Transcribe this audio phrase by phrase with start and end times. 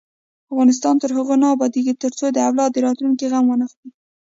[0.51, 3.89] افغانستان تر هغو نه ابادیږي، ترڅو د اولاد د راتلونکي غم ونه خورئ.